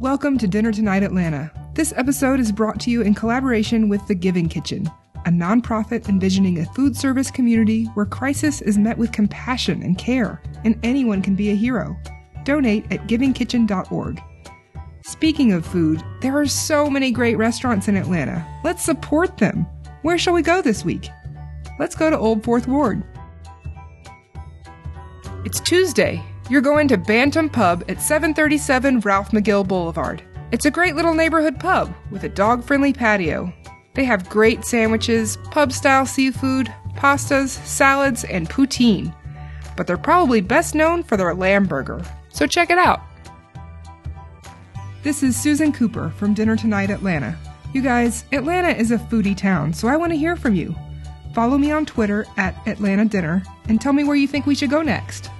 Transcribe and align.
Welcome 0.00 0.38
to 0.38 0.46
Dinner 0.46 0.70
Tonight 0.70 1.02
Atlanta. 1.02 1.50
This 1.74 1.92
episode 1.96 2.38
is 2.38 2.52
brought 2.52 2.78
to 2.82 2.90
you 2.90 3.02
in 3.02 3.14
collaboration 3.14 3.88
with 3.88 4.06
The 4.06 4.14
Giving 4.14 4.48
Kitchen, 4.48 4.88
a 5.26 5.28
nonprofit 5.28 6.08
envisioning 6.08 6.60
a 6.60 6.66
food 6.66 6.96
service 6.96 7.32
community 7.32 7.86
where 7.94 8.06
crisis 8.06 8.62
is 8.62 8.78
met 8.78 8.96
with 8.96 9.10
compassion 9.10 9.82
and 9.82 9.98
care, 9.98 10.40
and 10.64 10.78
anyone 10.84 11.20
can 11.20 11.34
be 11.34 11.50
a 11.50 11.56
hero. 11.56 11.96
Donate 12.44 12.84
at 12.92 13.08
givingkitchen.org. 13.08 14.22
Speaking 15.02 15.52
of 15.52 15.66
food, 15.66 16.00
there 16.20 16.38
are 16.38 16.46
so 16.46 16.88
many 16.88 17.10
great 17.10 17.36
restaurants 17.36 17.88
in 17.88 17.96
Atlanta. 17.96 18.46
Let's 18.62 18.84
support 18.84 19.38
them. 19.38 19.66
Where 20.02 20.16
shall 20.16 20.34
we 20.34 20.42
go 20.42 20.62
this 20.62 20.84
week? 20.84 21.08
Let's 21.80 21.96
go 21.96 22.08
to 22.08 22.16
Old 22.16 22.44
Fourth 22.44 22.68
Ward. 22.68 23.02
It's 25.44 25.58
Tuesday. 25.58 26.22
You're 26.50 26.62
going 26.62 26.88
to 26.88 26.96
Bantam 26.96 27.50
Pub 27.50 27.84
at 27.90 28.00
737 28.00 29.00
Ralph 29.00 29.32
McGill 29.32 29.68
Boulevard. 29.68 30.22
It's 30.50 30.64
a 30.64 30.70
great 30.70 30.96
little 30.96 31.12
neighborhood 31.12 31.60
pub 31.60 31.94
with 32.10 32.24
a 32.24 32.28
dog 32.30 32.64
friendly 32.64 32.94
patio. 32.94 33.52
They 33.92 34.04
have 34.04 34.30
great 34.30 34.64
sandwiches, 34.64 35.36
pub 35.50 35.72
style 35.72 36.06
seafood, 36.06 36.72
pastas, 36.96 37.50
salads, 37.66 38.24
and 38.24 38.48
poutine. 38.48 39.14
But 39.76 39.86
they're 39.86 39.98
probably 39.98 40.40
best 40.40 40.74
known 40.74 41.02
for 41.02 41.18
their 41.18 41.34
lamb 41.34 41.66
burger. 41.66 42.02
So 42.30 42.46
check 42.46 42.70
it 42.70 42.78
out. 42.78 43.02
This 45.02 45.22
is 45.22 45.38
Susan 45.38 45.70
Cooper 45.70 46.08
from 46.16 46.32
Dinner 46.32 46.56
Tonight 46.56 46.88
Atlanta. 46.88 47.36
You 47.74 47.82
guys, 47.82 48.24
Atlanta 48.32 48.70
is 48.70 48.90
a 48.90 48.96
foodie 48.96 49.36
town, 49.36 49.74
so 49.74 49.86
I 49.86 49.98
want 49.98 50.12
to 50.12 50.18
hear 50.18 50.34
from 50.34 50.54
you. 50.54 50.74
Follow 51.34 51.58
me 51.58 51.72
on 51.72 51.84
Twitter 51.84 52.24
at 52.38 52.56
Atlanta 52.66 53.04
Dinner 53.04 53.42
and 53.68 53.78
tell 53.78 53.92
me 53.92 54.04
where 54.04 54.16
you 54.16 54.26
think 54.26 54.46
we 54.46 54.54
should 54.54 54.70
go 54.70 54.80
next. 54.80 55.30